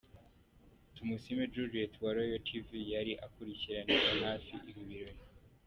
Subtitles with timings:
[0.95, 5.21] Tumusiime Juliet wa Royal Tv yari akurikiraniye hafi ibi birori.